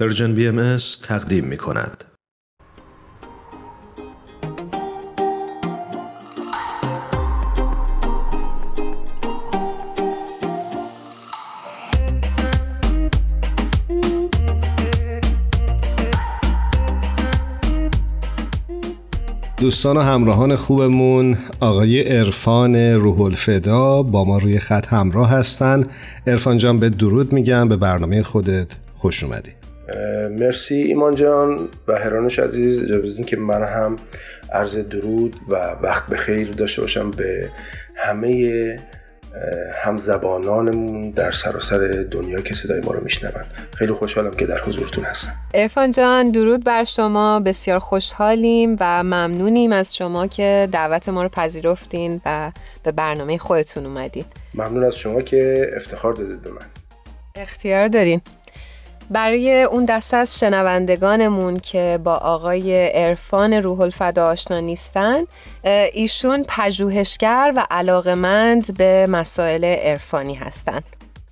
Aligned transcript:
پرژن 0.00 0.34
بی 0.34 0.48
ام 0.48 0.76
تقدیم 1.02 1.44
می 1.44 1.56
کند. 1.56 2.04
دوستان 19.60 19.96
و 19.96 20.00
همراهان 20.00 20.56
خوبمون 20.56 21.38
آقای 21.60 22.00
عرفان 22.00 22.76
روح 22.76 23.20
الفدا 23.20 24.02
با 24.02 24.24
ما 24.24 24.38
روی 24.38 24.58
خط 24.58 24.86
همراه 24.86 25.30
هستن 25.30 25.86
عرفان 26.26 26.56
جان 26.56 26.78
به 26.78 26.88
درود 26.90 27.32
میگم 27.32 27.68
به 27.68 27.76
برنامه 27.76 28.22
خودت 28.22 28.68
خوش 28.92 29.24
اومدی 29.24 29.55
مرسی 30.30 30.74
ایمان 30.74 31.14
جان 31.14 31.68
و 31.88 31.98
هرانش 31.98 32.38
عزیز 32.38 32.82
اجازه 32.82 33.22
که 33.22 33.36
من 33.36 33.62
هم 33.62 33.96
عرض 34.52 34.76
درود 34.76 35.36
و 35.48 35.54
وقت 35.82 36.06
به 36.06 36.16
خیر 36.16 36.50
داشته 36.50 36.82
باشم 36.82 37.10
به 37.10 37.50
همه 37.96 38.78
همزبانانمون 39.74 41.10
در 41.10 41.30
سراسر 41.30 41.78
دنیا 42.10 42.40
که 42.40 42.54
صدای 42.54 42.80
ما 42.80 42.92
رو 42.92 43.04
میشنوند. 43.04 43.46
خیلی 43.74 43.92
خوشحالم 43.92 44.30
که 44.30 44.46
در 44.46 44.60
حضورتون 44.60 45.04
هستم. 45.04 45.32
ارفان 45.54 45.90
جان 45.90 46.30
درود 46.30 46.64
بر 46.64 46.84
شما. 46.84 47.40
بسیار 47.40 47.78
خوشحالیم 47.78 48.76
و 48.80 49.04
ممنونیم 49.04 49.72
از 49.72 49.96
شما 49.96 50.26
که 50.26 50.68
دعوت 50.72 51.08
ما 51.08 51.22
رو 51.22 51.28
پذیرفتین 51.28 52.20
و 52.26 52.52
به 52.82 52.92
برنامه 52.92 53.38
خودتون 53.38 53.86
اومدین. 53.86 54.24
ممنون 54.54 54.84
از 54.84 54.96
شما 54.96 55.22
که 55.22 55.70
افتخار 55.76 56.12
دادید 56.12 56.42
به 56.42 56.50
من. 56.50 56.66
اختیار 57.34 57.88
دارین. 57.88 58.20
برای 59.10 59.62
اون 59.62 59.84
دست 59.84 60.14
از 60.14 60.38
شنوندگانمون 60.38 61.60
که 61.60 61.98
با 62.04 62.14
آقای 62.14 62.88
عرفان 62.88 63.52
روح 63.52 63.80
الفدا 63.80 64.26
آشنا 64.26 64.60
نیستن 64.60 65.16
ایشون 65.92 66.44
پژوهشگر 66.48 67.52
و 67.56 67.66
علاقمند 67.70 68.76
به 68.76 69.06
مسائل 69.06 69.64
عرفانی 69.64 70.34
هستند 70.34 70.84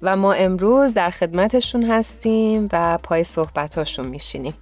و 0.02 0.16
ما 0.16 0.32
امروز 0.32 0.94
در 0.94 1.10
خدمتشون 1.10 1.90
هستیم 1.90 2.68
و 2.72 2.98
پای 3.02 3.24
صحبتاشون 3.24 4.06
میشینیم. 4.06 4.54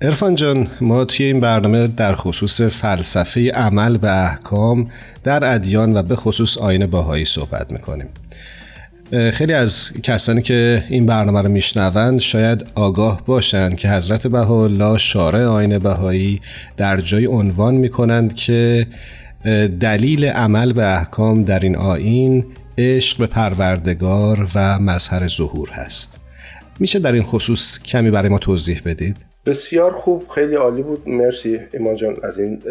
ارفان 0.00 0.34
جان 0.34 0.70
ما 0.80 1.04
توی 1.04 1.26
این 1.26 1.40
برنامه 1.40 1.86
در 1.86 2.14
خصوص 2.14 2.60
فلسفه 2.60 3.50
عمل 3.50 3.96
به 3.96 4.24
احکام 4.24 4.90
در 5.24 5.54
ادیان 5.54 5.96
و 5.96 6.02
به 6.02 6.16
خصوص 6.16 6.58
آین 6.58 6.86
باهایی 6.86 7.24
صحبت 7.24 7.72
می‌کنیم. 7.72 8.08
خیلی 9.10 9.52
از 9.52 9.92
کسانی 10.02 10.42
که 10.42 10.84
این 10.88 11.06
برنامه 11.06 11.42
رو 11.42 11.48
میشنوند 11.48 12.20
شاید 12.20 12.66
آگاه 12.74 13.22
باشند 13.26 13.76
که 13.76 13.88
حضرت 13.88 14.26
بهاءالله 14.26 14.98
شارع 14.98 15.44
آین 15.44 15.78
بهایی 15.78 16.40
در 16.76 16.96
جای 16.96 17.26
عنوان 17.26 17.74
می‌کنند 17.74 18.34
که 18.34 18.86
دلیل 19.80 20.24
عمل 20.24 20.72
به 20.72 20.84
احکام 20.84 21.44
در 21.44 21.60
این 21.60 21.76
آین 21.76 22.44
عشق 22.78 23.18
به 23.18 23.26
پروردگار 23.26 24.48
و 24.54 24.78
مظهر 24.78 25.28
ظهور 25.28 25.70
هست. 25.72 26.20
میشه 26.80 26.98
در 26.98 27.12
این 27.12 27.22
خصوص 27.22 27.82
کمی 27.82 28.10
برای 28.10 28.28
ما 28.28 28.38
توضیح 28.38 28.82
بدید؟ 28.84 29.16
بسیار 29.46 29.92
خوب 29.92 30.28
خیلی 30.34 30.54
عالی 30.54 30.82
بود. 30.82 31.08
مرسی 31.08 31.60
ایمان 31.72 31.96
جان 31.96 32.16
از 32.22 32.38
این 32.38 32.62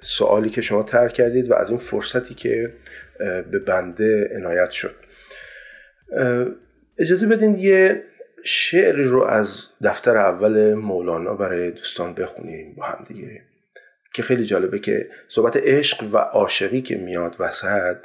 سوالی 0.00 0.50
که 0.50 0.60
شما 0.60 0.82
ترک 0.82 1.12
کردید 1.12 1.50
و 1.50 1.54
از 1.54 1.68
این 1.68 1.78
فرصتی 1.78 2.34
که 2.34 2.72
به 3.52 3.58
بنده 3.58 4.30
عنایت 4.36 4.70
شد. 4.70 4.94
اجازه 6.98 7.26
بدین 7.26 7.56
یه 7.56 8.02
شعری 8.44 9.04
رو 9.04 9.24
از 9.24 9.68
دفتر 9.84 10.16
اول 10.16 10.74
مولانا 10.74 11.34
برای 11.34 11.70
دوستان 11.70 12.14
بخونیم 12.14 12.74
با 12.74 12.84
هم 12.84 13.04
دیگه 13.08 13.42
که 14.14 14.22
خیلی 14.22 14.44
جالبه 14.44 14.78
که 14.78 15.08
صحبت 15.28 15.56
عشق 15.56 16.04
و 16.12 16.16
عاشقی 16.16 16.80
که 16.80 16.96
میاد 16.96 17.36
وسط 17.38 17.96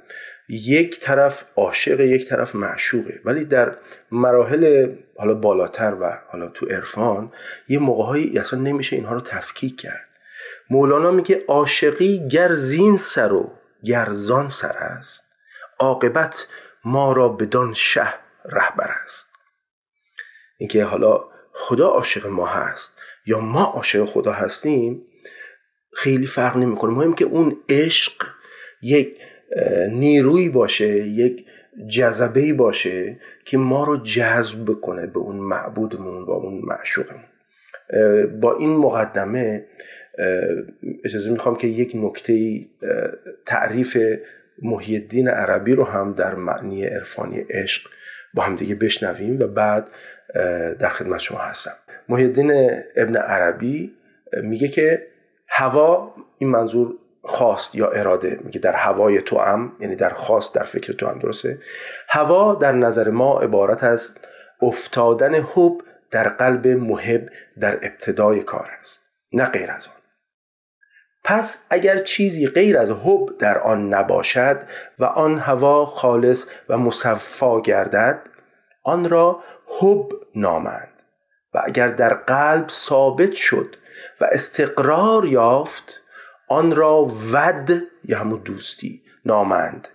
یک 0.50 1.00
طرف 1.00 1.46
عاشق 1.56 2.00
یک 2.00 2.26
طرف 2.26 2.56
معشوقه. 2.56 3.22
ولی 3.26 3.46
در 3.46 3.78
مراحل 4.12 4.92
حالا 5.18 5.34
بالاتر 5.34 5.98
و 6.02 6.20
حالا 6.28 6.48
تو 6.48 6.66
عرفان 6.66 7.32
یه 7.68 7.80
موقعهایی 7.80 8.40
اصلا 8.40 8.60
نمیشه 8.60 8.96
اینها 8.96 9.14
رو 9.14 9.22
تفکیک 9.22 9.78
کرد. 9.78 10.08
مولانا 10.70 11.12
میگه 11.12 11.44
عاشقی 11.48 12.28
گر 12.28 12.54
زین 12.54 12.98
سر 12.98 13.34
و 13.34 13.52
گرزان 13.84 14.48
سر 14.48 14.78
است 14.78 15.26
عاقبت 15.80 16.48
ما 16.86 17.14
را 17.14 17.30
بدان 17.30 17.74
شه 17.74 18.14
رهبر 18.46 18.90
است. 19.04 19.28
اینکه 20.58 20.84
حالا 20.84 21.24
خدا 21.54 21.88
عاشق 21.88 22.28
ما 22.28 22.46
هست 22.46 22.98
یا 23.26 23.40
ما 23.40 23.64
عاشق 23.64 24.06
خدا 24.06 24.32
هستیم 24.32 25.02
خیلی 25.94 26.28
فرق 26.28 26.58
نمی‌کنه. 26.58 26.94
مهم 26.94 27.14
که 27.14 27.26
اون 27.26 27.58
عشق 27.70 28.28
یک 28.82 29.18
نیروی 29.90 30.50
باشه 30.50 30.88
یک 31.08 31.46
جذبه 31.90 32.54
باشه 32.54 33.20
که 33.46 33.58
ما 33.58 33.84
رو 33.84 33.98
جذب 33.98 34.66
بکنه 34.66 35.08
به 35.08 35.20
اون 35.20 35.36
معبودمون 35.36 36.24
و 36.24 36.32
اون 36.32 36.62
معشوقمون. 36.64 37.24
با 38.42 38.58
این 38.58 38.78
مقدمه 38.78 39.66
اجازه 41.06 41.32
می‌خوام 41.32 41.56
که 41.56 41.68
یک 41.68 41.92
نکته 41.96 42.66
تعریف 43.46 43.98
محیدین 44.62 45.28
عربی 45.28 45.74
رو 45.74 45.84
هم 45.84 46.14
در 46.14 46.36
معنی 46.36 46.86
عرفانی 46.86 47.40
عشق 47.40 47.90
با 48.34 48.44
هم 48.44 48.56
دیگه 48.56 48.76
بشنویم 48.76 49.40
و 49.40 49.48
بعد 49.48 49.88
در 50.80 50.90
خدمت 50.90 51.20
شما 51.20 51.38
هستم. 51.38 51.74
محیدین 52.10 52.52
ابن 52.96 53.16
عربی 53.16 53.94
میگه 54.44 54.68
که 54.68 55.08
هوا 55.48 56.16
این 56.38 56.50
منظور 56.50 56.96
خواست 57.22 57.76
یا 57.76 57.88
اراده 57.88 58.40
میگه 58.44 58.60
در 58.60 58.74
هوای 58.74 59.22
تو 59.22 59.38
هم 59.38 59.72
یعنی 59.80 59.96
در 59.96 60.10
خواست 60.10 60.56
در 60.56 60.64
فکر 60.64 60.94
تو 60.94 61.08
هم 61.08 61.20
درسته؟ 61.20 61.60
هوا 62.10 62.56
در 62.56 62.72
نظر 62.72 63.10
ما 63.10 63.40
عبارت 63.40 63.84
از 63.84 64.14
افتادن 64.62 65.36
حب 65.36 65.82
در 66.12 66.28
قلب 66.28 66.68
محب 66.68 67.30
در 67.60 67.76
ابتدای 67.76 68.44
کار 68.44 68.70
است 68.80 69.02
نه 69.34 69.46
غیر 69.46 69.72
از 69.72 69.88
آن. 69.88 69.97
پس 71.24 71.64
اگر 71.70 71.98
چیزی 71.98 72.48
غیر 72.48 72.78
از 72.78 72.92
حب 72.92 73.38
در 73.40 73.58
آن 73.58 73.94
نباشد 73.94 74.62
و 75.00 75.06
آن 75.06 75.40
هوا 75.40 75.86
خالص 75.86 76.46
و 76.70 76.78
مصفا 76.78 77.62
گردد 77.62 78.22
آن 78.84 79.10
را 79.10 79.44
حب 79.68 80.10
نامند. 80.36 80.98
و 81.54 81.62
اگر 81.66 81.88
در 81.88 82.14
قلب 82.14 82.70
ثابت 82.70 83.34
شد 83.34 83.76
و 84.22 84.28
استقرار 84.32 85.26
یافت 85.26 86.02
آن 86.48 86.76
را 86.76 87.04
ود 87.32 87.84
یا 88.04 88.20
همون 88.20 88.42
دوستی 88.46 89.02
نامند. 89.26 89.88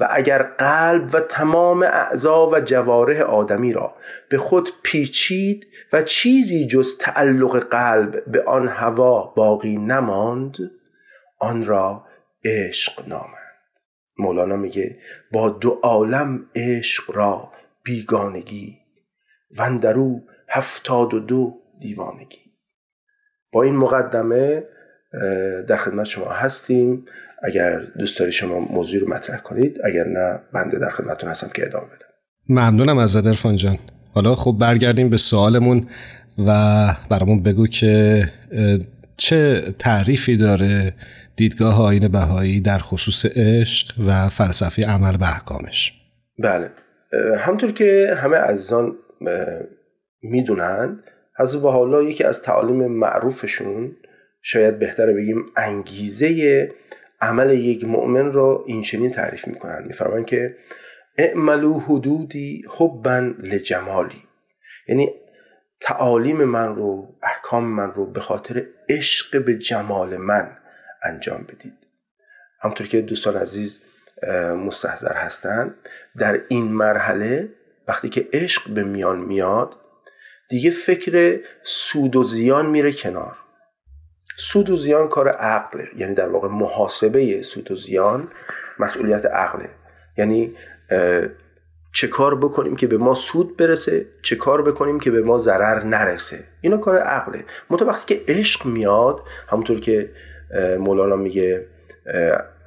و 0.00 0.08
اگر 0.10 0.42
قلب 0.42 1.10
و 1.12 1.20
تمام 1.20 1.82
اعضا 1.82 2.46
و 2.46 2.60
جواره 2.60 3.22
آدمی 3.22 3.72
را 3.72 3.94
به 4.28 4.38
خود 4.38 4.70
پیچید 4.82 5.66
و 5.92 6.02
چیزی 6.02 6.66
جز 6.66 6.98
تعلق 6.98 7.58
قلب 7.58 8.24
به 8.32 8.42
آن 8.42 8.68
هوا 8.68 9.32
باقی 9.36 9.76
نماند 9.76 10.56
آن 11.38 11.66
را 11.66 12.06
عشق 12.44 13.08
نامند. 13.08 13.36
مولانا 14.18 14.56
میگه 14.56 14.98
با 15.32 15.48
دو 15.48 15.80
عالم 15.82 16.46
عشق 16.54 17.16
را 17.16 17.52
بیگانگی 17.84 18.78
وندرو 19.58 20.20
هفتاد 20.48 21.14
و 21.14 21.20
دو 21.20 21.58
دیوانگی. 21.80 22.52
با 23.52 23.62
این 23.62 23.76
مقدمه 23.76 24.64
در 25.68 25.76
خدمت 25.76 26.04
شما 26.04 26.30
هستیم. 26.30 27.06
اگر 27.42 27.78
دوست 27.98 28.18
داری 28.18 28.32
شما 28.32 28.58
موضوع 28.58 29.00
رو 29.00 29.08
مطرح 29.08 29.40
کنید 29.40 29.76
اگر 29.84 30.04
نه 30.04 30.38
بنده 30.52 30.78
در 30.78 30.90
خدمتتون 30.90 31.30
هستم 31.30 31.48
که 31.54 31.66
ادامه 31.66 31.86
بدم. 31.86 32.06
ممنونم 32.48 32.98
از 32.98 33.16
عرفان 33.16 33.56
جان. 33.56 33.78
حالا 34.14 34.34
خب 34.34 34.56
برگردیم 34.60 35.10
به 35.10 35.16
سوالمون 35.16 35.86
و 36.46 36.50
برامون 37.10 37.42
بگو 37.42 37.66
که 37.66 38.24
چه 39.16 39.60
تعریفی 39.78 40.36
داره 40.36 40.92
دیدگاه 41.36 41.82
آین 41.82 42.08
بهایی 42.08 42.60
در 42.60 42.78
خصوص 42.78 43.26
عشق 43.36 43.94
و 44.06 44.28
فلسفه 44.28 44.86
عمل 44.86 45.16
به 45.16 45.28
احکامش؟ 45.34 45.92
بله. 46.38 46.70
همطور 47.38 47.72
که 47.72 48.16
همه 48.16 48.36
عزیزان 48.36 48.92
می‌دونند 50.22 50.98
از 51.36 51.56
حالا 51.56 52.02
یکی 52.02 52.24
از 52.24 52.42
تعالیم 52.42 52.86
معروفشون 52.86 53.96
شاید 54.42 54.78
بهتره 54.78 55.12
بگیم 55.12 55.44
انگیزه 55.56 56.70
عمل 57.20 57.50
یک 57.50 57.84
مؤمن 57.84 58.32
رو 58.32 58.64
این 58.66 58.82
چنین 58.82 59.10
تعریف 59.10 59.48
می‌کنن. 59.48 59.84
میفرمان 59.86 60.24
که 60.24 60.56
اعملو 61.18 61.78
حدودی 61.78 62.64
حبا 62.76 63.32
لجمالی. 63.42 64.22
یعنی 64.88 65.10
تعالیم 65.80 66.44
من 66.44 66.74
رو 66.74 67.14
احکام 67.22 67.64
من 67.64 67.92
رو 67.92 68.06
به 68.06 68.20
خاطر 68.20 68.66
عشق 68.88 69.44
به 69.44 69.54
جمال 69.54 70.16
من 70.16 70.56
انجام 71.02 71.42
بدید. 71.42 71.74
همطور 72.60 72.86
که 72.86 73.00
دوستان 73.00 73.36
عزیز 73.36 73.80
مستحضر 74.66 75.12
هستند 75.12 75.74
در 76.18 76.40
این 76.48 76.72
مرحله 76.72 77.48
وقتی 77.88 78.08
که 78.08 78.28
عشق 78.32 78.70
به 78.70 78.84
میان 78.84 79.18
میاد 79.18 79.76
دیگه 80.48 80.70
فکر 80.70 81.40
سود 81.62 82.16
و 82.16 82.24
زیان 82.24 82.66
میره 82.66 82.92
کنار. 82.92 83.36
سود 84.36 84.70
و 84.70 84.76
زیان 84.76 85.08
کار 85.08 85.28
عقله. 85.28 85.84
یعنی 85.96 86.14
در 86.14 86.28
واقع 86.28 86.48
محاسبه 86.48 87.42
سود 87.42 87.70
و 87.70 87.76
زیان 87.76 88.28
مسئولیت 88.78 89.26
عقله. 89.26 89.68
یعنی 90.18 90.54
چه 91.92 92.08
کار 92.08 92.34
بکنیم 92.34 92.76
که 92.76 92.86
به 92.86 92.98
ما 92.98 93.14
سود 93.14 93.56
برسه 93.56 94.06
چه 94.22 94.36
کار 94.36 94.62
بکنیم 94.62 95.00
که 95.00 95.10
به 95.10 95.22
ما 95.22 95.38
ضرر 95.38 95.84
نرسه. 95.84 96.44
اینا 96.60 96.76
کار 96.76 96.98
عقله. 96.98 97.44
منتها 97.70 97.88
وقتی 97.88 98.14
که 98.14 98.32
عشق 98.32 98.66
میاد 98.66 99.20
همونطور 99.48 99.80
که 99.80 100.10
مولانا 100.78 101.16
میگه 101.16 101.66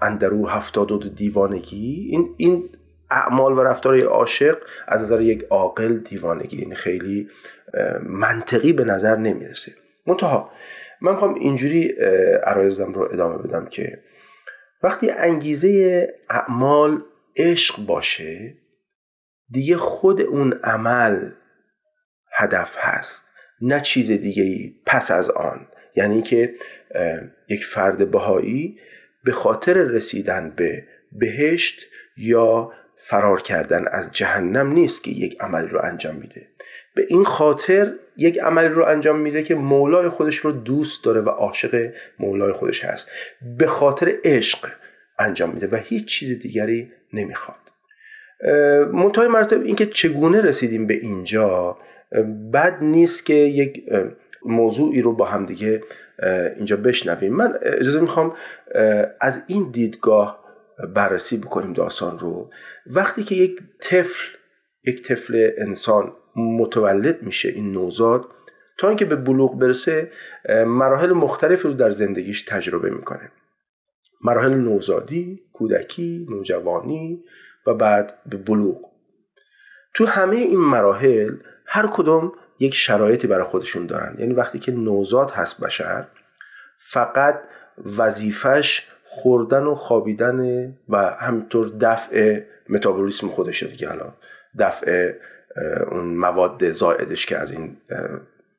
اندرو 0.01 0.47
هفتاد 0.47 0.91
و 0.91 1.09
دیوانگی 1.09 2.07
این 2.11 2.33
این 2.37 2.69
اعمال 3.11 3.57
و 3.57 3.63
رفتار 3.63 3.99
عاشق 3.99 4.57
از 4.87 5.01
نظر 5.01 5.21
یک 5.21 5.45
عاقل 5.49 5.97
دیوانگی. 5.97 6.57
یعنی 6.57 6.75
خیلی 6.75 7.29
منطقی 8.03 8.73
به 8.73 8.83
نظر 8.83 9.15
نمی‌رسه. 9.15 9.71
منتها 10.07 10.51
من 11.01 11.11
می‌خوام 11.11 11.33
اینجوری 11.33 11.87
عرایزم 12.43 12.93
رو 12.93 13.09
ادامه 13.13 13.37
بدم 13.37 13.65
که 13.65 14.03
وقتی 14.83 15.09
انگیزه 15.09 16.07
اعمال 16.29 17.03
عشق 17.37 17.85
باشه 17.85 18.57
دیگه 19.49 19.77
خود 19.77 20.21
اون 20.21 20.53
عمل 20.63 21.31
هدف 22.33 22.77
هست 22.79 23.25
نه 23.61 23.79
چیز 23.79 24.11
دیگه 24.11 24.43
ای 24.43 24.75
پس 24.85 25.11
از 25.11 25.29
آن. 25.29 25.67
یعنی 25.95 26.21
که 26.21 26.55
یک 27.49 27.65
فرد 27.65 28.11
بهایی 28.11 28.79
به 29.23 29.31
خاطر 29.31 29.73
رسیدن 29.73 30.53
به 30.55 30.87
بهشت 31.11 31.85
یا 32.17 32.71
فرار 32.97 33.41
کردن 33.41 33.87
از 33.87 34.11
جهنم 34.11 34.71
نیست 34.71 35.03
که 35.03 35.11
یک 35.11 35.41
عملی 35.41 35.67
رو 35.67 35.79
انجام 35.83 36.15
میده. 36.15 36.47
به 36.99 37.05
این 37.09 37.23
خاطر 37.23 37.93
یک 38.17 38.39
عملی 38.39 38.67
رو 38.67 38.85
انجام 38.85 39.19
میده 39.19 39.43
که 39.43 39.55
مولای 39.55 40.09
خودش 40.09 40.35
رو 40.35 40.51
دوست 40.51 41.03
داره 41.03 41.21
و 41.21 41.29
عاشق 41.29 41.93
مولای 42.19 42.51
خودش 42.51 42.85
هست. 42.85 43.07
به 43.57 43.67
خاطر 43.67 44.13
عشق 44.23 44.69
انجام 45.19 45.49
میده 45.49 45.67
و 45.67 45.75
هیچ 45.75 46.05
چیز 46.05 46.39
دیگری 46.39 46.91
نمی‌خواد. 47.13 47.57
منتهای 48.93 49.27
مرتب 49.27 49.61
اینکه 49.61 49.85
چگونه 49.85 50.41
رسیدیم 50.41 50.87
به 50.87 50.93
اینجا 50.93 51.77
بد 52.53 52.77
نیست 52.81 53.25
که 53.25 53.33
یک 53.33 53.83
موضوعی 54.45 55.01
رو 55.01 55.13
با 55.15 55.25
هم 55.25 55.45
دیگه 55.45 55.83
اینجا 56.55 56.77
بشنویم. 56.77 57.33
من 57.33 57.59
اجازه 57.61 58.01
می‌خوام 58.01 58.35
از 59.21 59.43
این 59.47 59.71
دیدگاه 59.71 60.43
بررسی 60.95 61.37
بکنیم 61.37 61.73
داستان 61.73 62.19
رو. 62.19 62.51
وقتی 62.85 63.23
که 63.23 63.35
یک 63.35 63.59
طفل 63.81 64.27
یک 64.83 65.03
طفل 65.03 65.49
انسان 65.57 66.13
متولد 66.35 67.23
میشه 67.23 67.49
این 67.49 67.71
نوزاد 67.71 68.29
تا 68.77 68.87
اینکه 68.87 69.05
به 69.05 69.15
بلوغ 69.15 69.59
برسه 69.59 70.11
مراحل 70.65 71.13
مختلفی 71.13 71.67
رو 71.67 71.73
در 71.73 71.91
زندگیش 71.91 72.41
تجربه 72.41 72.89
می‌کنه. 72.89 73.31
مراحل 74.21 74.53
نوزادی، 74.53 75.41
کودکی، 75.53 76.27
نوجوانی 76.29 77.23
و 77.67 77.73
بعد 77.73 78.19
به 78.25 78.37
بلوغ. 78.37 78.89
تو 79.93 80.05
همه 80.05 80.35
این 80.35 80.59
مراحل 80.59 81.35
هر 81.65 81.87
کدوم 81.87 82.31
یک 82.59 82.75
شرایطی 82.75 83.27
برای 83.27 83.43
خودشون 83.43 83.85
دارن. 83.85 84.15
یعنی 84.19 84.33
وقتی 84.33 84.59
که 84.59 84.71
نوزاد 84.71 85.31
هست 85.31 85.59
بشر 85.59 86.07
فقط 86.77 87.41
وظیفش 87.97 88.87
خوردن 89.03 89.63
و 89.63 89.75
خوابیدن 89.75 90.67
و 90.89 90.97
همینطور 90.97 91.69
دفع 91.81 92.41
متابولیسم 92.69 93.27
خودشه 93.27 93.67
دیگه. 93.67 93.91
الان 93.91 94.13
دفع 94.59 95.11
اون 95.91 96.05
مواد 96.05 96.71
زائدش 96.71 97.25
که 97.25 97.37
از 97.37 97.51
این 97.51 97.77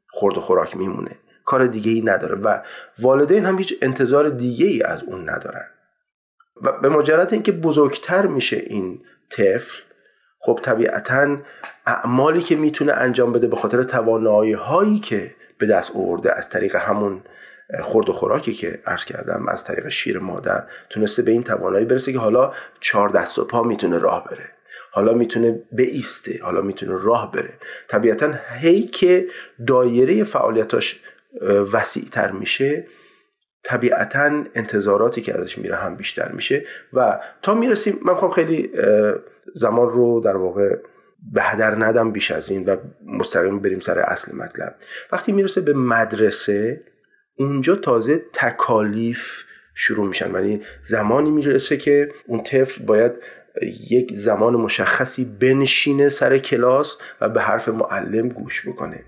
خورد 0.09 0.37
و 0.37 0.41
خوراک 0.41 0.77
میمونه. 0.77 1.11
کار 1.45 1.67
دیگه 1.67 1.93
ای 1.93 2.01
نداره 2.01 2.35
و 2.35 2.59
والدین 2.99 3.47
هم 3.47 3.59
هیچ 3.59 3.75
انتظار 3.83 4.29
دیگه 4.29 4.67
ای 4.67 4.83
از 4.83 5.03
اون 5.03 5.31
ندارن. 5.31 5.67
و 6.63 6.73
به 6.73 6.89
مجرد 6.89 7.33
اینکه 7.33 7.53
بزرگتر 7.53 8.27
میشه 8.27 8.57
این 8.57 9.01
طفل 9.31 9.83
خب 10.41 10.61
طبیعتا 10.63 11.37
اعمالی 11.87 12.41
که 12.41 12.57
می‌تونه 12.57 12.93
انجام 12.93 13.33
بده 13.33 13.47
به 13.47 13.57
خاطر 13.57 13.83
توانایی 13.83 14.53
هایی 14.53 14.99
که 14.99 15.35
به 15.59 15.67
دست 15.67 15.97
آورده 15.97 16.37
از 16.37 16.49
طریق 16.49 16.77
همون 16.77 17.23
خورد 17.83 18.09
و 18.09 18.13
خوراکی 18.13 18.53
که 18.53 18.83
عرض 18.87 19.05
کردم 19.05 19.49
از 19.49 19.65
طریق 19.65 19.89
شیر 19.89 20.19
مادر 20.19 20.65
تونسته 20.91 21.23
به 21.23 21.33
این 21.33 21.43
توانایی 21.43 21.85
برسه 21.85 22.13
که 22.13 22.19
حالا 22.19 22.53
چهار 22.81 23.09
دست 23.09 23.39
و 23.39 23.45
پا 23.45 23.63
می‌تونه 23.63 23.99
راه 23.99 24.25
بره. 24.25 24.51
حالا 24.93 25.13
می‌تونه 25.15 25.63
بیسته 25.73 26.39
حالا 26.43 26.61
می‌تونه 26.61 27.03
راه 27.03 27.33
بره. 27.33 27.53
طبیعتا 27.89 28.33
هی 28.61 28.83
که 28.83 29.27
دایره 29.67 30.25
فعالیتاش 30.25 31.01
وسیعتر 31.73 32.31
میشه 32.31 32.87
طبیعتا 33.65 34.45
انتظاراتی 34.55 35.21
که 35.21 35.35
ازش 35.35 35.59
میره 35.59 35.77
هم 35.77 35.97
بیشتر 35.97 36.33
میشه. 36.33 36.65
و 36.93 37.21
تا 37.43 37.55
می‌رسیم 37.55 37.99
من 38.05 38.15
خواهم 38.15 38.35
خیلی 38.35 38.71
زمان 39.55 39.91
رو 39.91 40.21
در 40.21 40.37
واقع 40.37 40.77
به 41.33 41.43
هدر 41.43 41.85
ندم 41.85 42.13
بیش 42.13 42.31
از 42.31 42.51
این 42.51 42.65
و 42.65 42.77
مستقیم 43.07 43.59
بریم 43.59 43.81
سر 43.81 43.99
اصل 43.99 44.37
مطلب. 44.37 44.75
وقتی 45.13 45.33
می‌رسه 45.33 45.61
به 45.61 45.73
مدرسه 45.73 46.81
اونجا 47.37 47.77
تازه 47.77 48.23
تکالیف 48.33 49.43
شروع 49.75 50.07
میشن. 50.07 50.35
یعنی 50.35 50.63
زمانی 50.85 51.31
می‌رسه 51.31 51.77
که 51.77 52.13
اون 52.27 52.43
طفل 52.43 52.85
باید 52.85 53.13
یک 53.91 54.15
زمان 54.15 54.57
مشخصی 54.57 55.25
بنشینه 55.25 56.09
سر 56.09 56.39
کلاس 56.39 56.97
و 57.21 57.29
به 57.29 57.41
حرف 57.41 57.69
معلم 57.69 58.29
گوش 58.29 58.69
بکنه. 58.69 59.05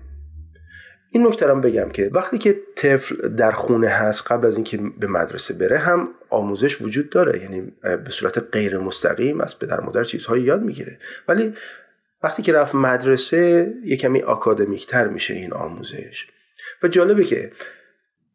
این 1.11 1.27
نکته 1.27 1.47
بگم 1.47 1.89
که 1.89 2.09
وقتی 2.13 2.37
که 2.37 2.59
طفل 2.75 3.27
در 3.27 3.51
خونه 3.51 3.87
هست 3.87 4.31
قبل 4.31 4.47
از 4.47 4.55
اینکه 4.55 4.79
به 4.99 5.07
مدرسه 5.07 5.53
بره 5.53 5.77
هم 5.77 6.09
آموزش 6.29 6.81
وجود 6.81 7.09
داره. 7.09 7.41
یعنی 7.41 7.61
به 7.81 8.09
صورت 8.09 8.37
غیر 8.51 8.77
مستقیم 8.77 9.41
از 9.41 9.59
پدر 9.59 9.79
مادر 9.79 10.03
چیزهایی 10.03 10.43
یاد 10.43 10.61
می‌گیره. 10.61 10.99
ولی 11.27 11.53
وقتی 12.23 12.41
که 12.41 12.53
رفت 12.53 12.75
مدرسه 12.75 13.73
یه 13.85 13.97
کمی 13.97 14.23
تر 14.87 15.07
میشه 15.07 15.33
این 15.33 15.53
آموزش. 15.53 16.27
و 16.83 16.87
جالبه 16.87 17.23
که 17.23 17.51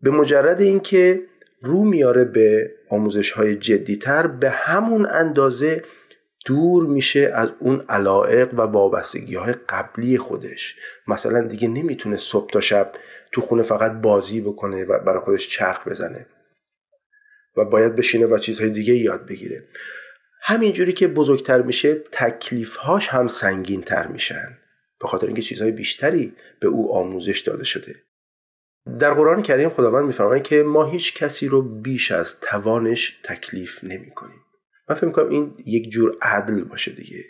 به 0.03 0.11
مجرد 0.11 0.61
اینکه 0.61 1.23
رو 1.63 1.85
میاره 1.85 2.25
به 2.25 2.71
آموزش 2.89 3.31
های 3.31 3.57
جدیتر 3.57 4.27
به 4.27 4.51
همون 4.51 5.07
اندازه 5.07 5.83
دور 6.49 6.87
میشه 6.87 7.33
از 7.35 7.49
اون 7.59 7.85
علائق 7.89 8.55
و 8.55 8.61
وابستگی 8.61 9.35
های 9.35 9.55
قبلی 9.69 10.19
خودش. 10.19 10.77
مثلا 11.09 11.41
دیگه 11.41 11.69
نمی‌تونه 11.69 12.17
صبح 12.17 12.51
تا 12.51 12.61
شب 12.61 12.93
تو 13.33 13.41
خونه 13.41 13.63
فقط 13.63 13.93
بازی 13.93 14.41
بکنه 14.41 14.85
و 14.85 14.99
برای 14.99 15.21
خودش 15.21 15.49
چرخ 15.49 15.89
بزنه. 15.89 16.27
و 17.57 17.65
باید 17.65 17.97
بشینه 17.97 18.27
و 18.27 18.39
چیزهای 18.39 18.71
دیگه 18.71 18.95
یاد 18.95 19.27
بگیره. 19.27 19.69
همینجوری 20.43 20.93
که 20.93 21.09
بزرگتر 21.09 21.63
میشه 21.63 21.95
تکلیفهاش 21.95 23.09
هم 23.09 23.29
سنگین 23.29 23.83
تر 23.83 24.07
میشن. 24.07 24.59
به 25.01 25.09
خاطر 25.09 25.27
اینکه 25.27 25.43
چیزهای 25.43 25.71
بیشتری 25.71 26.35
به 26.61 26.69
او 26.69 26.95
آموزش 26.95 27.41
داده 27.41 27.65
شده. 27.65 27.95
در 29.01 29.15
قرآن 29.15 29.43
کریم 29.43 29.71
خداوند 29.71 30.05
میفرماید 30.05 30.43
که 30.43 30.63
ما 30.63 30.85
هیچ 30.85 31.15
کسی 31.15 31.49
رو 31.49 31.63
بیش 31.63 32.13
از 32.13 32.41
توانش 32.41 33.21
تکلیف 33.25 33.85
نمی 33.85 34.11
کنیم 34.11 34.48
من 34.89 34.97
فکر 34.97 35.07
می‌کنم 35.07 35.29
این 35.29 35.55
یک 35.67 35.91
جور 35.91 36.17
عدل 36.23 36.65
باشه 36.65 36.91
دیگه. 36.91 37.25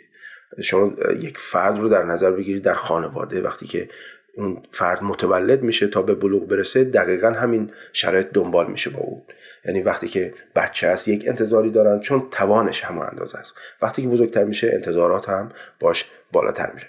شما 0.61 0.91
یک 1.19 1.37
فرد 1.37 1.79
رو 1.79 1.89
در 1.89 2.03
نظر 2.03 2.31
بگیرید 2.31 2.63
در 2.63 2.73
خانواده 2.73 3.41
وقتی 3.41 3.67
که 3.67 3.89
اون 4.37 4.63
فرد 4.71 5.03
متولد 5.03 5.63
میشه 5.63 5.87
تا 5.87 6.01
به 6.01 6.15
بلوغ 6.15 6.47
برسه 6.47 6.83
دقیقا 6.83 7.29
همین 7.31 7.71
شرایط 7.93 8.27
دنبال 8.33 8.71
میشه 8.71 8.89
با 8.89 8.99
اون. 8.99 9.21
یعنی 9.65 9.81
وقتی 9.81 10.07
که 10.07 10.33
بچه 10.55 10.87
است 10.87 11.07
یک 11.07 11.23
انتظاری 11.27 11.71
دارن 11.71 11.99
چون 11.99 12.27
توانش 12.31 12.83
هم 12.83 12.99
اندازه 12.99 13.37
است. 13.37 13.55
وقتی 13.81 14.01
که 14.01 14.07
بزرگتر 14.07 14.43
میشه 14.43 14.71
انتظارات 14.73 15.29
هم 15.29 15.51
باش 15.79 16.05
بالاتر 16.31 16.71
میره. 16.71 16.87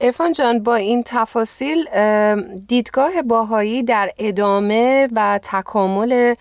ارفان 0.00 0.32
جان 0.32 0.62
با 0.62 0.74
این 0.74 1.02
تفاصیل 1.06 1.84
دیدگاه 2.68 3.22
باهایی 3.22 3.82
در 3.82 4.10
ادامه 4.18 5.08
و 5.16 5.40
تکامل 5.42 6.34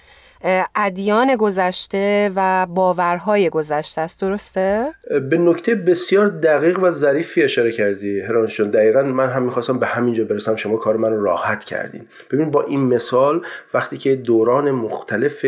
ادیان 0.75 1.36
گذشته 1.36 2.32
و 2.36 2.68
باورهای 2.70 3.50
گذشته 3.50 4.02
است 4.02 4.22
درسته؟ 4.22 4.94
به 5.30 5.38
نکته 5.38 5.75
بسیار 5.75 6.28
دقیق 6.28 6.80
و 6.80 6.92
ظریفی 6.92 7.44
اشاره 7.44 7.72
کردی 7.72 8.20
هرانشون 8.20 8.70
دقیقا 8.70 9.04
من 9.04 9.30
هم 9.30 9.44
می‌خواستم 9.44 9.80
به 9.80 9.86
همینجا 9.86 10.24
برسم 10.24 10.56
شما 10.56 10.78
کار 10.78 10.98
من 10.98 11.14
راحت 11.14 11.64
کردین 11.64 12.08
ببین 12.32 12.52
با 12.52 12.64
این 12.64 12.80
مثال 12.80 13.42
وقتی 13.74 13.98
که 13.98 14.16
دوران 14.16 14.72
مختلف 14.72 15.46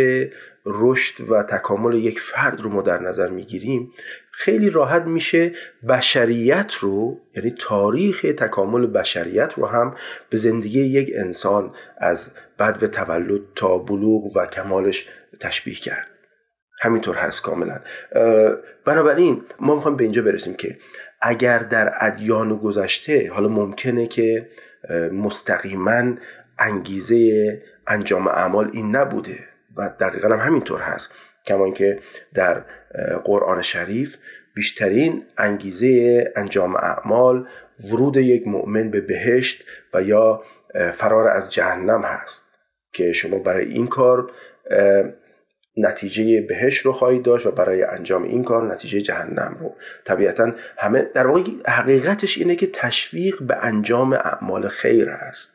رشد 0.68 1.32
و 1.32 1.44
تکامل 1.44 1.94
یک 1.94 2.20
فرد 2.20 2.62
رو 2.62 2.70
ما 2.70 2.82
در 2.82 3.02
نظر 3.02 3.30
می‌گیریم 3.30 3.92
خیلی 4.32 4.70
راحت 4.70 5.02
میشه 5.02 5.52
بشریت 5.90 6.74
رو 6.74 7.20
یعنی 7.36 7.56
تاریخ 7.60 8.22
تکامل 8.38 8.88
بشریت 8.88 9.54
رو 9.54 9.66
هم 9.66 9.96
به 10.30 10.38
زندگی 10.38 10.82
یک 10.82 11.12
انسان 11.16 11.76
از 11.98 12.32
بد 12.60 12.84
و 12.84 12.88
تولد 12.88 13.42
تا 13.56 13.78
بلوغ 13.78 14.38
و 14.38 14.46
کمالش 14.46 15.10
تشبیه 15.40 15.76
کرد. 15.76 16.08
همینطور 16.82 17.16
هست 17.16 17.42
کاملا. 17.42 17.80
بنابراین 18.86 19.42
ما 19.60 19.76
می‌خوایم 19.76 19.98
به 19.98 20.04
اینجا 20.04 20.22
برسیم 20.22 20.54
که 20.54 20.78
اگر 21.22 21.60
در 21.60 21.94
ادیان 22.02 22.58
گذشته 22.58 23.32
حالا 23.32 23.48
ممکنه 23.48 24.08
که 24.08 24.50
مستقیما 25.12 26.04
انگیزه 26.60 27.62
انجام 27.88 28.28
اعمال 28.28 28.70
این 28.74 28.96
نبوده. 28.96 29.38
و 29.78 29.90
دقیقا 30.00 30.28
هم 30.28 30.40
همینطور 30.40 30.80
هست. 30.80 31.12
کما 31.46 31.66
اینکه 31.66 32.00
در 32.34 32.64
قرآن 33.24 33.62
شریف 33.62 34.18
بیشترین 34.56 35.24
انگیزه 35.38 36.24
انجام 36.36 36.76
اعمال 36.76 37.48
ورود 37.92 38.18
یک 38.18 38.48
مؤمن 38.48 38.92
به 38.92 39.02
بهشت 39.02 39.66
و 39.94 40.02
یا 40.02 40.44
فرار 40.92 41.28
از 41.28 41.52
جهنم 41.54 42.02
هست 42.02 42.46
که 42.94 43.14
شما 43.14 43.40
برای 43.40 43.66
این 43.66 43.88
کار 43.88 44.32
نتیجه 45.78 46.42
بهشت 46.42 46.86
رو 46.86 46.92
خواهید 46.94 47.24
داشت 47.24 47.46
و 47.46 47.52
برای 47.52 47.84
انجام 47.84 48.24
این 48.24 48.44
کار 48.44 48.74
نتیجه 48.74 49.02
جهنم 49.02 49.58
رو. 49.60 49.76
طبیعتا 50.06 50.52
همه 50.78 51.02
در 51.02 51.28
واقع 51.28 51.42
حقیقتش 51.68 52.38
اینه 52.38 52.56
که 52.56 52.68
تشویق 52.68 53.44
به 53.44 53.58
انجام 53.66 54.14
اعمال 54.14 54.68
خیر 54.68 55.10
هست 55.10 55.50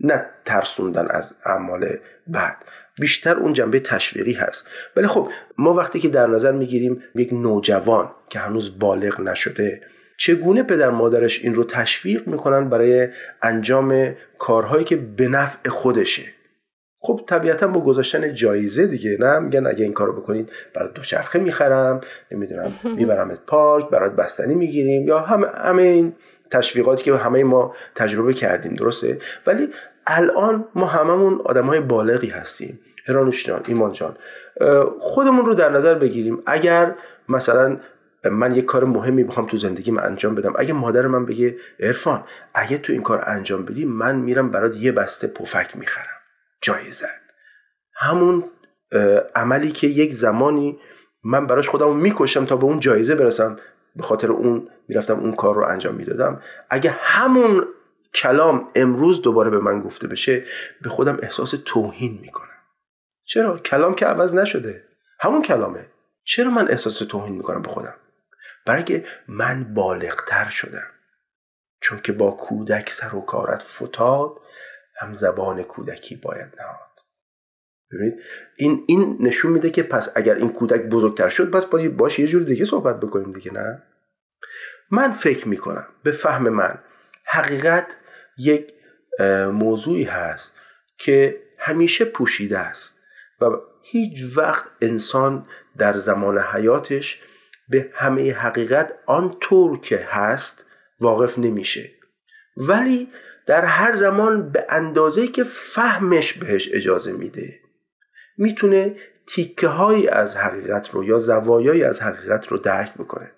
نه 0.00 0.26
ترسوندن 0.44 1.06
از 1.10 1.34
اعمال 1.44 1.88
بد. 2.34 2.56
بیشتر 3.00 3.36
اون 3.36 3.52
جنبه 3.52 3.80
تشویقی 3.80 4.32
هست. 4.32 4.66
ولی 4.96 5.06
خب 5.06 5.28
ما 5.58 5.72
وقتی 5.72 6.00
که 6.00 6.08
در 6.08 6.26
نظر 6.26 6.52
می‌گیریم 6.52 7.02
یک 7.14 7.32
نوجوان 7.32 8.10
که 8.28 8.38
هنوز 8.38 8.78
بالغ 8.78 9.20
نشده 9.20 9.80
چگونه 10.18 10.62
پدر 10.62 10.90
مادرش 10.90 11.40
این 11.44 11.54
رو 11.54 11.64
تشویق 11.64 12.26
می‌کنن 12.26 12.68
برای 12.68 13.08
انجام 13.42 14.14
کارهایی 14.38 14.84
که 14.84 14.96
به 14.96 15.28
نفع 15.28 15.68
خودشه؟ 15.68 16.22
خب 17.00 17.20
طبیعتا 17.26 17.66
با 17.66 17.80
گذاشتن 17.80 18.34
جایزه 18.34 18.86
دیگه 18.86 19.16
نه؟ 19.20 19.38
میگن 19.38 19.66
اگه 19.66 19.84
این 19.84 19.92
کارو 19.92 20.12
بکنید 20.12 20.50
برای 20.74 20.88
دوچرخه 20.94 21.38
می‌خرم 21.38 22.00
نمی‌دونم 22.30 22.72
میبرمت 22.98 23.38
پارک 23.46 23.90
برات 23.90 24.12
بستنی 24.12 24.54
می‌گیریم 24.54 25.08
یا 25.08 25.18
همه 25.18 25.46
همه 25.46 25.82
این 25.82 26.14
تشویقاتی 26.50 27.04
که 27.04 27.14
همه 27.14 27.44
ما 27.44 27.74
تجربه 27.94 28.34
کردیم 28.34 28.74
درسته؟ 28.74 29.18
ولی 29.46 29.68
الان 30.06 30.64
ما 30.74 30.86
هممون 30.86 31.40
آدم 31.44 31.66
های 31.66 31.80
بالغی 31.80 32.28
هستیم. 32.28 32.80
هرانوش 33.08 33.46
جان 33.46 33.62
ایمان 33.66 33.92
جان 33.92 34.16
خودمون 35.00 35.46
رو 35.46 35.54
در 35.54 35.70
نظر 35.70 35.94
بگیریم. 35.94 36.42
اگر 36.46 36.94
مثلا 37.28 37.76
من 38.24 38.54
یه 38.54 38.62
کار 38.62 38.84
مهمی 38.84 39.24
بخوام 39.24 39.46
تو 39.46 39.56
زندگیم 39.56 39.98
انجام 39.98 40.34
بدم 40.34 40.54
اگه 40.58 40.72
مادر 40.72 41.06
من 41.06 41.26
بگه 41.26 41.56
عرفان 41.80 42.24
اگه 42.54 42.78
تو 42.78 42.92
این 42.92 43.02
کار 43.02 43.24
انجام 43.26 43.64
بدی 43.64 43.84
من 43.84 44.16
میرم 44.16 44.50
برات 44.50 44.76
یه 44.76 44.92
بسته 44.92 45.26
پفک 45.26 45.76
می‌خرم. 45.76 46.16
جایزت 46.60 47.20
همون 47.94 48.44
عملی 49.34 49.70
که 49.70 49.86
یک 49.86 50.14
زمانی 50.14 50.78
من 51.24 51.46
براش 51.46 51.68
خودم 51.68 51.96
می‌کشم 51.96 52.44
تا 52.44 52.56
به 52.56 52.64
اون 52.64 52.80
جایزه 52.80 53.14
برسم 53.14 53.56
به 53.96 54.02
خاطر 54.02 54.32
اون 54.32 54.68
می‌رفتم 54.88 55.20
اون 55.20 55.32
کار 55.32 55.54
رو 55.54 55.64
انجام 55.64 55.94
می‌دادم. 55.94 56.40
اگه 56.70 56.94
همون 57.00 57.66
کلام 58.22 58.70
امروز 58.74 59.22
دوباره 59.22 59.50
به 59.50 59.58
من 59.58 59.80
گفته 59.80 60.06
بشه 60.06 60.44
به 60.82 60.88
خودم 60.88 61.18
احساس 61.22 61.54
توهین 61.64 62.18
می‌کنم. 62.22 62.48
چرا؟ 63.24 63.58
کلام 63.58 63.94
که 63.94 64.06
عوض 64.06 64.34
نشده. 64.34 64.84
همون 65.20 65.42
کلامه. 65.42 65.86
چرا 66.24 66.50
من 66.50 66.68
احساس 66.68 66.98
توهین 66.98 67.34
می‌کنم 67.34 67.62
به 67.62 67.68
خودم؟ 67.68 67.94
برای 68.66 68.84
که 68.84 69.04
من 69.28 69.74
بالغتر 69.74 70.48
شدم. 70.48 70.90
چون 71.80 72.00
که 72.00 72.12
با 72.12 72.30
کودک 72.30 72.90
سر 72.90 73.14
و 73.14 73.20
کارت 73.20 73.62
فتاد 73.62 74.40
هم 75.00 75.14
زبان 75.14 75.62
کودکی 75.62 76.16
باید 76.16 76.54
نهاد. 76.60 76.86
ببینید 77.92 78.14
این 78.56 78.84
این 78.86 79.16
نشون 79.20 79.52
میده 79.52 79.70
که 79.70 79.82
پس 79.82 80.12
اگر 80.14 80.34
این 80.34 80.52
کودک 80.52 80.80
بزرگتر 80.80 81.28
شد 81.28 81.50
پس 81.50 81.66
باید 81.66 81.96
باش 81.96 82.18
یه 82.18 82.26
جور 82.26 82.42
دیگه 82.42 82.64
صحبت 82.64 83.00
بکنیم 83.00 83.32
دیگه 83.32 83.52
نه؟ 83.52 83.82
من 84.90 85.12
فکر 85.12 85.48
می‌کنم 85.48 85.86
به 86.02 86.12
فهم 86.12 86.48
من 86.48 86.78
حقیقت 87.24 87.96
یک 88.38 88.74
موضوعی 89.52 90.04
هست 90.04 90.54
که 90.98 91.40
همیشه 91.58 92.04
پوشیده 92.04 92.58
است 92.58 92.98
و 93.40 93.44
هیچ 93.82 94.36
وقت 94.36 94.64
انسان 94.80 95.46
در 95.78 95.96
زمان 95.96 96.38
حیاتش 96.38 97.20
به 97.68 97.90
همه 97.94 98.32
حقیقت 98.32 98.92
آنطور 99.06 99.80
که 99.80 99.98
هست 100.10 100.66
واقف 101.00 101.38
نمیشه. 101.38 101.90
ولی 102.56 103.08
در 103.46 103.64
هر 103.64 103.94
زمان 103.94 104.50
به 104.50 104.66
اندازه 104.68 105.26
که 105.26 105.44
فهمش 105.44 106.32
بهش 106.32 106.68
اجازه 106.72 107.12
میده 107.12 107.60
می‌تونه 108.38 108.96
تیکه 109.26 109.68
هایی 109.68 110.08
از 110.08 110.36
حقیقت 110.36 110.90
رو 110.90 111.04
یا 111.04 111.18
زوایایی 111.18 111.84
از 111.84 112.02
حقیقت 112.02 112.46
رو 112.48 112.58
درک 112.58 112.94
بکنه. 112.94 113.30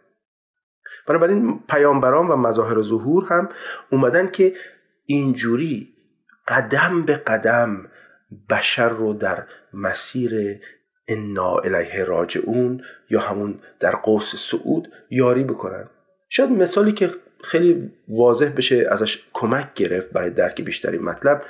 بنابراین 1.07 1.63
پیامبران 1.69 2.29
و 2.29 2.37
مظاهر 2.37 2.83
ظهور 2.83 3.25
هم 3.25 3.49
اومدن 3.91 4.31
که 4.31 4.55
اینجوری 5.11 5.89
قدم 6.49 7.03
به 7.03 7.17
قدم 7.17 7.91
بشر 8.51 8.89
رو 8.89 9.13
در 9.13 9.47
مسیر 9.73 10.61
انا 11.09 11.57
الیه 11.59 12.05
راجعون 12.05 12.83
یا 13.11 13.21
همون 13.21 13.61
در 13.81 13.97
قوس 13.97 14.37
سعود 14.37 14.93
یاری 15.11 15.45
بکنن. 15.45 15.89
شاید 16.29 16.51
مثالی 16.51 16.93
که 16.93 17.11
خیلی 17.45 17.93
واضح 18.09 18.49
بشه 18.49 18.87
ازش 18.91 19.23
کمک 19.33 19.75
گرفت 19.75 20.11
برای 20.11 20.31
درک 20.31 20.63
بیشتری 20.63 20.99
مطلب 20.99 21.45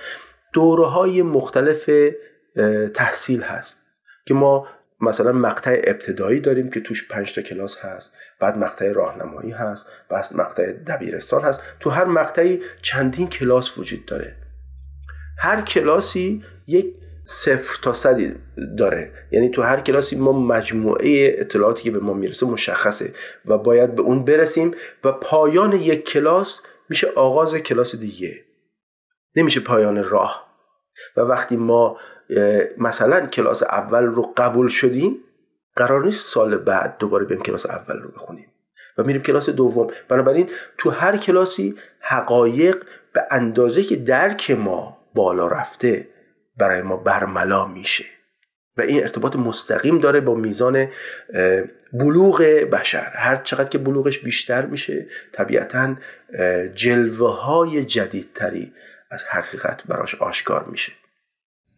دوره 0.53 0.87
های 0.87 1.23
مختلف 1.23 1.91
تحصیل 2.95 3.43
هست 3.43 3.81
که 4.27 4.35
ما 4.35 4.67
مثلا 5.01 5.33
مقطع 5.33 5.81
ابتدایی 5.85 6.41
داریم 6.41 6.71
که 6.71 6.81
توش 6.81 7.09
پنج 7.09 7.35
تا 7.35 7.43
کلاس 7.43 7.79
هست 7.79 8.13
بعد 8.41 8.59
مقطع 8.59 8.93
راهنمایی 8.93 9.51
هست 9.51 9.87
بعد 10.09 10.27
مقطع 10.35 10.73
دبیرستان 10.73 11.43
هست. 11.43 11.63
تو 11.81 11.91
هر 11.91 12.05
مقطعی 12.05 12.61
چندین 12.83 13.29
کلاس 13.29 13.79
وجود 13.79 14.07
داره. 14.07 14.37
هر 15.39 15.61
کلاسی 15.61 16.45
یک 16.67 16.95
صفر 17.27 17.79
تا 17.83 17.93
صدی 17.93 18.35
داره. 18.79 19.13
یعنی 19.31 19.51
تو 19.51 19.63
هر 19.63 19.81
کلاسی 19.81 20.17
ما 20.17 20.33
مجموعه 20.33 21.37
اطلاعاتی 21.39 21.83
که 21.83 21.91
به 21.91 21.99
ما 21.99 22.15
می‌رسه 22.15 22.47
مشخصه 22.47 23.13
و 23.47 23.59
باید 23.59 23.95
به 23.95 24.03
اون 24.03 24.25
برسیم 24.25 24.71
و 25.05 25.13
پایان 25.13 25.73
یک 25.73 26.09
کلاس 26.09 26.63
میشه 26.89 27.09
آغاز 27.17 27.55
کلاس 27.55 27.97
دیگه. 27.97 28.45
نمیشه 29.37 29.61
پایان 29.61 30.05
راه. 30.05 30.48
و 31.17 31.21
وقتی 31.21 31.57
ما 31.57 31.99
مثلا 32.79 33.27
کلاس 33.27 33.63
اول 33.63 34.05
رو 34.05 34.33
قبول 34.37 34.69
شدیم 34.69 35.17
قرار 35.77 36.05
نیست 36.05 36.27
سال 36.27 36.57
بعد 36.57 36.99
دوباره 36.99 37.25
بریم 37.25 37.43
کلاس 37.43 37.67
اول 37.67 37.99
رو 37.99 38.09
بخونیم 38.09 38.47
و 38.99 39.03
میریم 39.03 39.23
کلاس 39.23 39.51
دوم. 39.51 39.91
بنابراین 40.09 40.51
تو 40.79 40.91
هر 40.91 41.17
کلاسی 41.17 41.77
حقایق 42.01 42.85
به 43.13 43.25
اندازه 43.31 43.83
که 43.83 43.97
درک 43.97 44.51
ما 44.51 44.99
بالا 45.15 45.47
رفته 45.47 46.09
برای 46.57 46.83
ما 46.83 46.97
برملا 46.97 47.67
میشه 47.67 48.05
و 48.77 48.81
این 48.81 49.03
ارتباط 49.03 49.37
مستقیم 49.37 49.99
داره 49.99 50.21
با 50.21 50.35
میزان 50.35 50.89
بلوغ 51.93 52.43
بشر. 52.73 53.13
هر 53.15 53.37
چقدر 53.37 53.69
که 53.69 53.79
بلوغش 53.79 54.19
بیشتر 54.19 54.67
میشه 54.67 55.07
طبیعتا 55.33 55.97
جلوه 56.75 57.41
های 57.41 57.85
جدیدتری 57.85 58.73
از 59.11 59.25
حقیقت 59.31 59.83
براش 59.85 60.15
آشکار 60.15 60.65
میشه. 60.71 60.93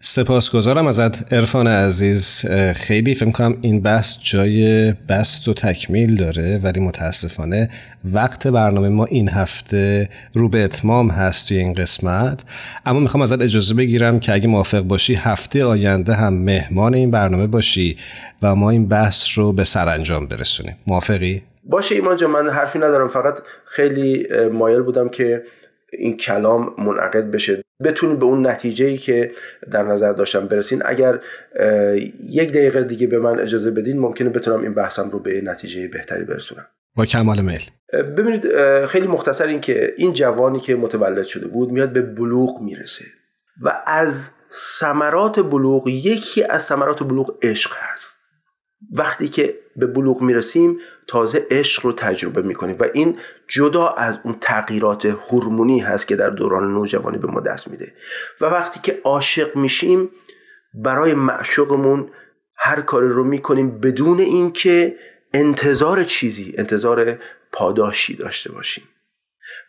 سپاسگزارم 0.03 0.87
ازت 0.87 1.33
عرفان 1.33 1.67
عزیز. 1.67 2.45
خیلی 2.77 3.15
فکر 3.15 3.31
کنم 3.31 3.59
این 3.61 3.83
بحث 3.83 4.17
جای 4.23 4.93
بست 5.09 5.49
و 5.49 5.55
تکمیل 5.55 6.17
داره 6.17 6.61
ولی 6.63 6.81
متاسفانه 6.81 7.71
وقت 8.13 8.47
برنامه 8.47 8.89
ما 8.89 9.05
این 9.05 9.29
هفته 9.29 10.09
رو 10.35 10.49
به 10.49 10.65
اتمام 10.65 11.11
هست 11.11 11.49
توی 11.49 11.57
این 11.57 11.73
قسمت. 11.73 12.41
اما 12.87 13.01
می‌خوام 13.01 13.23
ازت 13.23 13.43
اجازه 13.43 13.75
بگیرم 13.75 14.21
که 14.21 14.33
اگه 14.33 14.49
موافق 14.49 14.81
باشی 14.81 15.15
هفته 15.15 15.65
آینده 15.65 16.15
هم 16.15 16.35
مهمان 16.35 16.95
این 16.95 17.11
برنامه 17.11 17.47
باشی 17.47 17.99
و 18.43 18.55
ما 18.55 18.71
این 18.71 18.89
بحث 18.89 19.39
رو 19.39 19.53
به 19.53 19.65
سرانجام 19.65 20.27
برسونیم. 20.27 20.77
موافقی؟ 20.87 21.43
باشه 21.65 21.95
ایمان 21.95 22.17
جان 22.17 22.31
من 22.31 22.49
حرفی 22.49 22.79
ندارم. 22.79 23.09
فقط 23.09 23.39
خیلی 23.65 24.27
مایل 24.53 24.83
بودم 24.83 25.09
که 25.09 25.43
این 25.93 26.17
کلام 26.17 26.75
منعقد 26.79 27.31
بشه. 27.31 27.63
بتونید 27.85 28.19
به 28.19 28.25
اون 28.25 28.47
نتیجه 28.47 28.87
ای 28.87 28.97
که 28.97 29.31
در 29.71 29.83
نظر 29.83 30.13
داشتم 30.13 30.47
برسین. 30.47 30.83
اگر 30.85 31.21
یک 32.25 32.51
دقیقه 32.51 32.83
دیگه 32.83 33.07
به 33.07 33.19
من 33.19 33.41
اجازه 33.41 33.71
بدین 33.71 33.99
ممکنه 33.99 34.29
بتونم 34.29 34.63
این 34.63 34.75
بحثم 34.75 35.11
رو 35.11 35.19
به 35.19 35.41
نتیجه 35.41 35.89
بهتری 35.89 36.25
برسونم. 36.25 36.67
با 36.97 37.05
کمال 37.05 37.41
میل. 37.41 37.63
ببینید 37.93 38.57
خیلی 38.87 39.07
مختصر 39.07 39.47
این 39.47 39.61
که 39.61 39.95
این 39.97 40.13
جوانی 40.13 40.61
که 40.61 40.75
متولد 40.75 41.25
شده 41.25 41.47
بود 41.47 41.71
میاد 41.71 41.93
به 41.93 42.03
بلوغ 42.03 42.61
می‌رسه 42.61 43.05
و 43.63 43.83
از 43.87 44.31
ثمرات 44.53 45.41
بلوغ 45.41 45.89
یکی 45.89 46.45
از 46.45 46.63
ثمرات 46.63 47.03
بلوغ 47.03 47.39
عشق 47.43 47.73
هست. 47.77 48.21
وقتی 48.93 49.29
که 49.29 49.55
به 49.81 49.87
بلوغ 49.87 50.23
می‌رسیم 50.23 50.79
تازه 51.07 51.47
عشق 51.51 51.87
رو 51.87 51.93
تجربه 51.93 52.43
می‌کنیم 52.43 52.77
و 52.81 52.85
این 52.95 53.19
جدا 53.49 53.89
از 53.89 54.19
اون 54.25 54.37
تغییرات 54.41 55.07
هورمونی 55.07 55.79
هست 55.79 56.09
که 56.09 56.17
در 56.17 56.31
دوران 56.31 56.73
نوجوانی 56.73 57.19
به 57.19 57.27
ما 57.27 57.41
دست 57.41 57.69
میده. 57.69 57.93
و 58.41 58.45
وقتی 58.45 58.81
که 58.83 59.01
عاشق 59.05 59.57
میشیم 59.57 60.11
برای 60.75 61.15
معشوقمون 61.15 62.11
هر 62.57 62.81
کاری 62.81 63.09
رو 63.09 63.25
می‌کنیم 63.25 63.81
بدون 63.81 64.21
اینکه 64.21 64.97
انتظار 65.35 66.05
چیزی 66.05 66.55
انتظار 66.59 67.19
پاداشی 67.53 68.17
داشته 68.17 68.53
باشیم. 68.53 68.85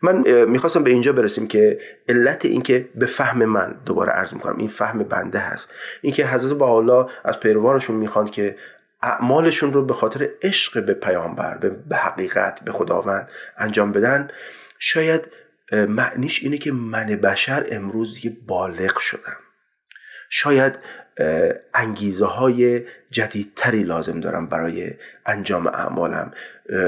من 0.01 0.46
می‌خواستم 0.46 0.84
به 0.84 0.89
اینجا 0.89 1.13
برسیم 1.13 1.48
که 1.48 1.80
علت 2.10 2.46
اینکه 2.46 2.89
به 2.96 3.06
فهم 3.06 3.46
من 3.46 3.75
دوباره 3.86 4.12
عرض 4.12 4.34
می‌کنم 4.34 4.58
این 4.58 4.68
فهم 4.68 5.00
بنده 5.00 5.39
هست. 5.39 5.70
اینکه 6.01 6.27
حضرت 6.27 6.58
با 6.58 6.77
الله 6.77 7.06
از 7.24 7.39
پیروانشون 7.39 7.96
می‌خوان 7.96 8.27
که 8.27 8.56
اعمالشون 9.03 9.74
رو 9.74 9.86
به 9.86 9.93
خاطر 9.93 10.29
عشق 10.41 10.86
به 10.86 10.93
پیامبر 10.93 11.58
به 11.89 11.98
حقیقت 11.98 12.63
به 12.63 12.72
خداوند 12.72 13.29
انجام 13.58 13.91
بدن 13.91 14.27
شاید 14.79 15.31
معنیش 15.72 16.43
اینه 16.43 16.58
که 16.58 16.72
من 16.72 17.05
بشر 17.05 17.65
امروز 17.72 18.15
دیگه 18.15 18.38
بالغ 18.48 19.00
شدم. 19.00 19.38
شاید 20.29 20.79
انگیزه 21.74 22.25
های 22.25 22.86
جدیدتری 23.12 23.84
لازم 23.84 24.20
دارم 24.20 24.48
برای 24.48 24.91
انجام 25.25 25.67
اعمالم. 25.67 26.34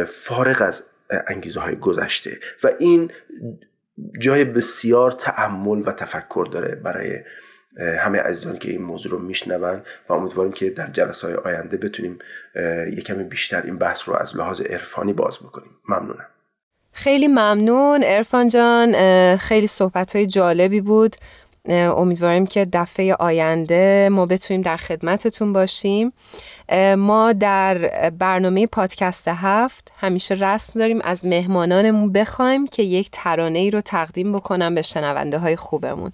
فارغ 0.08 0.62
از 0.62 0.84
انگیزه 1.27 1.60
های 1.60 1.75
گذشته. 1.75 2.39
و 2.63 2.70
این 2.79 3.12
جای 4.20 4.43
بسیار 4.43 5.12
تعمل 5.12 5.82
و 5.86 5.91
تفکر 5.91 6.48
داره 6.51 6.75
برای 6.75 7.20
همه 7.77 8.20
عزیزان 8.20 8.58
که 8.58 8.72
این 8.72 8.82
موضوع 8.82 9.12
رو 9.12 9.20
میشنون 9.20 9.82
و 10.10 10.13
امیدواریم 10.13 10.51
که 10.51 10.70
در 10.70 10.89
جلسه 10.92 11.27
های 11.27 11.36
آینده 11.36 11.77
بتونیم 11.77 12.20
یکم 12.98 13.24
بیشتر 13.24 13.62
این 13.62 13.77
بحث 13.77 14.10
رو 14.10 14.15
از 14.15 14.38
لحاظ 14.38 14.62
عرفانی 14.62 15.13
باز 15.13 15.39
بکنیم. 15.39 15.72
ممنونم. 15.89 16.25
خیلی 16.92 17.27
ممنون. 17.27 18.01
ارفان 18.03 18.48
جان 18.48 18.96
خیلی 19.38 19.68
صحبت 19.68 20.15
های 20.15 20.27
جالبی 20.27 20.82
بود. 20.82 21.15
امیدواریم 21.70 22.46
که 22.46 22.68
دفعه 22.74 23.13
آینده 23.13 24.10
ما 24.12 24.25
بتونیم 24.25 24.62
در 24.62 24.77
خدمتتون 24.77 25.53
باشیم. 25.53 26.13
ما 26.98 27.34
در 27.34 27.77
برنامه 28.20 28.68
پادکست 28.68 29.27
هفت 29.27 29.92
همیشه 29.98 30.36
رسم 30.36 30.80
داریم 30.80 31.01
از 31.01 31.25
مهمانانمون 31.25 32.12
بخوایم 32.12 32.68
که 32.68 32.84
یک 32.84 33.10
ترانه 33.12 33.60
ای 33.60 33.72
رو 33.72 33.82
تقدیم 33.82 34.32
بکنم 34.32 34.75
به 34.75 34.82
شنونده 34.82 35.38
های 35.38 35.56
خوبمون. 35.56 36.12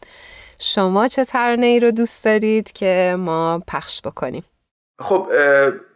شما 0.60 1.08
چه 1.08 1.26
ترانه 1.26 1.66
ای 1.66 1.80
رو 1.80 1.92
دوست 1.92 2.26
دارید 2.26 2.72
که 2.72 3.16
ما 3.20 3.64
پخش 3.68 4.02
بکنیم؟ 4.02 4.44
خب 5.00 5.28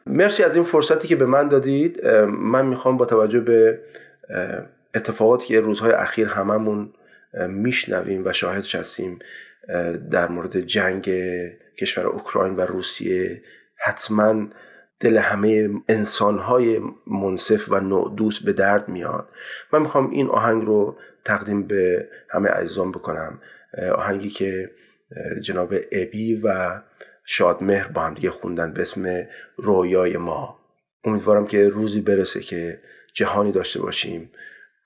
مرسی 0.05 0.43
از 0.43 0.55
این 0.55 0.65
فرصتی 0.65 1.07
که 1.07 1.15
به 1.15 1.25
من 1.25 1.47
دادید. 1.47 2.07
من 2.27 2.65
می‌خوام 2.65 2.97
با 2.97 3.05
توجه 3.05 3.39
به 3.39 3.79
اتفاقاتی 4.95 5.47
که 5.47 5.59
روزهای 5.59 5.91
اخیر 5.91 6.27
هممون 6.27 6.93
میشنویم 7.47 8.25
و 8.25 8.33
شاهد 8.33 8.65
هستیم 8.75 9.19
در 10.11 10.27
مورد 10.27 10.59
جنگ 10.59 11.11
کشور 11.79 12.07
اوکراین 12.07 12.55
و 12.55 12.61
روسیه 12.61 13.43
حتما 13.77 14.47
دل 14.99 15.17
همه 15.17 15.69
انسانهای 15.89 16.81
منصف 17.07 17.71
و 17.71 17.79
نودوس 17.79 18.39
به 18.39 18.53
درد 18.53 18.89
میاد. 18.89 19.29
من 19.73 19.81
می‌خوام 19.81 20.09
این 20.09 20.29
آهنگ 20.29 20.65
رو 20.65 20.97
تقدیم 21.25 21.67
به 21.67 22.09
همه 22.29 22.49
عزیزان 22.49 22.91
بکنم. 22.91 23.41
آهنگی 23.95 24.29
که 24.29 24.71
جناب 25.41 25.73
ابی 25.91 26.35
و 26.35 26.79
شادمهر 27.25 27.87
با 27.87 28.01
هم 28.01 28.13
دیگه 28.13 28.31
خوندن 28.31 28.73
به 28.73 28.81
اسم 28.81 29.23
رویای 29.57 30.17
ما. 30.17 30.59
امیدوارم 31.03 31.47
که 31.47 31.69
روزی 31.69 32.01
برسه 32.01 32.39
که 32.39 32.79
جهانی 33.13 33.51
داشته 33.51 33.81
باشیم 33.81 34.29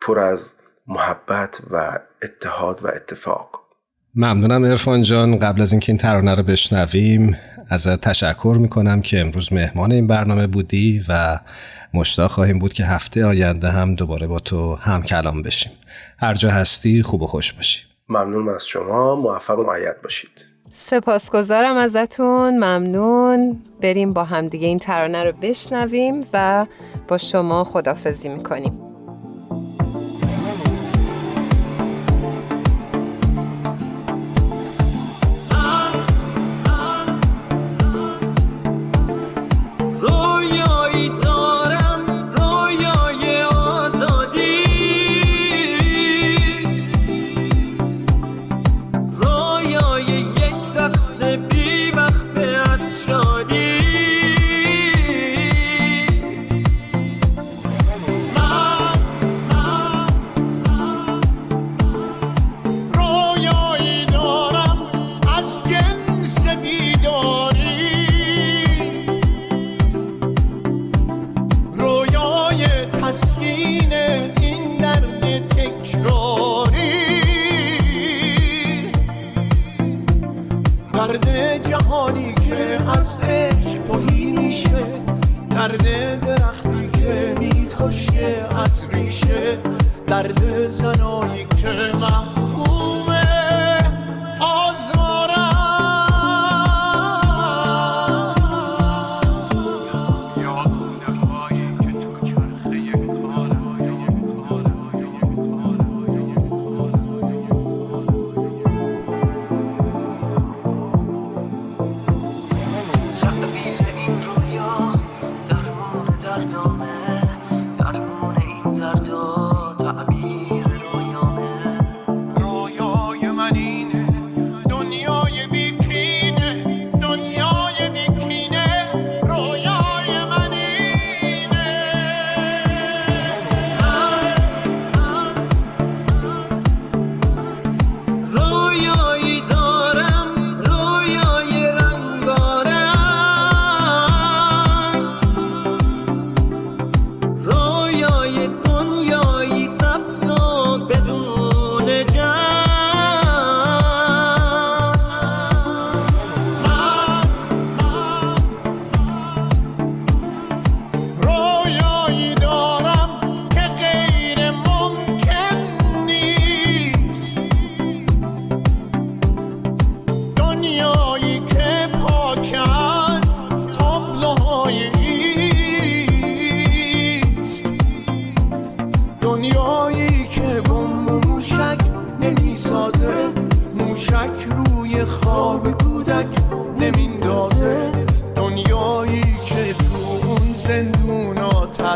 پر 0.01 0.19
از 0.19 0.53
محبت 0.87 1.61
و 1.71 1.99
اتحاد 2.21 2.85
و 2.85 2.87
اتفاق. 2.87 3.67
ممنونم 4.15 4.63
ارفان 4.63 5.01
جان. 5.01 5.39
قبل 5.39 5.61
از 5.61 5.73
اینکه 5.73 5.91
این 5.91 5.97
ترانه 5.97 6.35
رو 6.35 6.43
بشنویم 6.43 7.37
ازت 7.69 8.01
تشکر 8.01 8.57
می‌کنم 8.59 9.01
که 9.01 9.19
امروز 9.19 9.53
مهمان 9.53 9.91
این 9.91 10.07
برنامه 10.07 10.47
بودی 10.47 11.05
و 11.09 11.39
مشتاق 11.93 12.31
خواهیم 12.31 12.59
بود 12.59 12.73
که 12.73 12.85
هفته 12.85 13.25
آینده 13.25 13.69
هم 13.69 13.95
دوباره 13.95 14.27
با 14.27 14.39
تو 14.39 14.75
هم 14.75 15.03
کلام 15.03 15.41
بشیم. 15.41 15.71
هر 16.19 16.33
جا 16.33 16.49
هستی 16.49 17.03
خوب 17.03 17.21
و 17.21 17.27
خوش 17.27 17.53
باشی. 17.53 17.86
ممنون 18.09 18.49
از 18.49 18.67
شما. 18.67 19.15
موفق 19.15 19.59
و 19.59 19.63
معید 19.63 20.01
باشید. 20.01 20.45
سپاسگزارم 20.71 21.77
ازتون. 21.77 22.57
ممنون. 22.57 23.61
بریم 23.81 24.13
با 24.13 24.23
هم 24.23 24.47
دیگه 24.47 24.67
این 24.67 24.79
ترانه 24.79 25.23
رو 25.23 25.31
بشنویم 25.41 26.25
و 26.33 26.65
با 27.07 27.17
شما 27.17 27.63
خدافزی 27.63 28.29
می‌کنیم. 28.29 28.86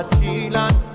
Thailand 0.10 0.91